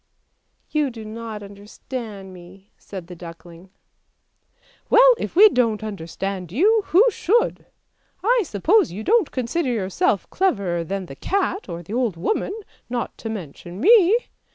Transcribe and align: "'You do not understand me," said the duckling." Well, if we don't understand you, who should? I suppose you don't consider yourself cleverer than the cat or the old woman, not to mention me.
"'You 0.71 0.89
do 0.89 1.05
not 1.05 1.43
understand 1.43 2.33
me," 2.33 2.71
said 2.75 3.05
the 3.05 3.15
duckling." 3.15 3.69
Well, 4.89 5.13
if 5.19 5.35
we 5.35 5.47
don't 5.47 5.83
understand 5.83 6.51
you, 6.51 6.81
who 6.87 7.05
should? 7.11 7.67
I 8.23 8.41
suppose 8.43 8.91
you 8.91 9.03
don't 9.03 9.29
consider 9.29 9.69
yourself 9.71 10.27
cleverer 10.31 10.83
than 10.83 11.05
the 11.05 11.15
cat 11.15 11.69
or 11.69 11.83
the 11.83 11.93
old 11.93 12.17
woman, 12.17 12.61
not 12.89 13.15
to 13.19 13.29
mention 13.29 13.79
me. 13.79 14.17